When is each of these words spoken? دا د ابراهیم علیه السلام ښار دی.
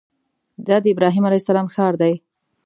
دا 0.67 0.75
د 0.83 0.85
ابراهیم 0.93 1.23
علیه 1.27 1.41
السلام 1.41 1.67
ښار 1.73 1.93
دی. 2.01 2.13